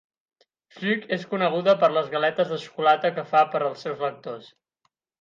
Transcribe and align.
Fluke 0.77 1.07
es 1.17 1.27
coneguda 1.33 1.77
per 1.85 1.91
les 1.97 2.11
galetes 2.15 2.51
de 2.55 2.59
xocolata 2.65 3.15
que 3.21 3.29
fa 3.35 3.47
per 3.55 3.65
als 3.71 3.89
seus 3.89 4.07
lectors. 4.11 4.53